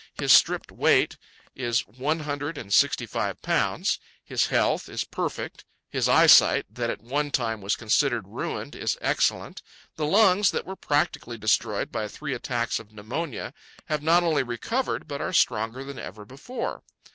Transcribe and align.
His 0.15 0.33
stripped 0.33 0.71
weight 0.71 1.17
is 1.53 1.81
one 1.81 2.21
hundred 2.21 2.57
and 2.57 2.73
sixty 2.73 3.05
five 3.05 3.39
pounds. 3.43 3.99
His 4.23 4.47
health 4.47 4.89
is 4.89 5.03
perfect. 5.03 5.63
His 5.91 6.09
eyesight, 6.09 6.65
that 6.73 6.89
at 6.89 7.03
one 7.03 7.29
time 7.29 7.61
was 7.61 7.75
considered 7.75 8.27
ruined, 8.27 8.73
is 8.75 8.97
excellent. 8.99 9.61
The 9.97 10.07
lungs 10.07 10.49
that 10.49 10.65
were 10.65 10.75
practically 10.75 11.37
destroyed 11.37 11.91
by 11.91 12.07
three 12.07 12.33
attacks 12.33 12.79
of 12.79 12.91
pneumonia 12.91 13.53
have 13.89 14.01
not 14.01 14.23
only 14.23 14.41
recovered, 14.41 15.07
but 15.07 15.21
are 15.21 15.33
stronger 15.33 15.83
than 15.83 15.99
ever 15.99 16.25
before. 16.25 16.81